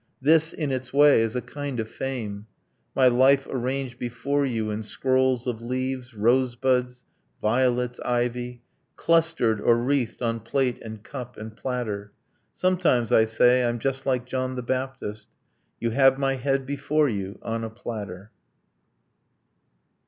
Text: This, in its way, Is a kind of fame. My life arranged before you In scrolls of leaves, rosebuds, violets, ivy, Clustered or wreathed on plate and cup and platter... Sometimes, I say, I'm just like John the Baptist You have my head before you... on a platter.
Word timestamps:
This, 0.19 0.51
in 0.51 0.71
its 0.71 0.91
way, 0.91 1.21
Is 1.21 1.35
a 1.35 1.43
kind 1.43 1.79
of 1.79 1.87
fame. 1.87 2.47
My 2.95 3.07
life 3.07 3.45
arranged 3.47 3.99
before 3.99 4.47
you 4.47 4.71
In 4.71 4.81
scrolls 4.81 5.45
of 5.45 5.61
leaves, 5.61 6.15
rosebuds, 6.15 7.05
violets, 7.39 7.99
ivy, 7.99 8.63
Clustered 8.95 9.61
or 9.61 9.77
wreathed 9.77 10.23
on 10.23 10.39
plate 10.39 10.79
and 10.81 11.03
cup 11.03 11.37
and 11.37 11.55
platter... 11.55 12.13
Sometimes, 12.55 13.11
I 13.11 13.25
say, 13.25 13.63
I'm 13.63 13.77
just 13.77 14.07
like 14.07 14.25
John 14.25 14.55
the 14.55 14.63
Baptist 14.63 15.27
You 15.79 15.91
have 15.91 16.17
my 16.17 16.33
head 16.33 16.65
before 16.65 17.07
you... 17.07 17.37
on 17.43 17.63
a 17.63 17.69
platter. 17.69 18.31